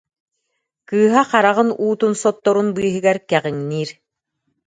Кыыһа 0.89 1.21
хараҕын 1.29 1.69
уутун 1.83 2.13
сотторун 2.21 2.67
быыһыгар 2.75 3.17
кэҕиҥниир 3.29 3.89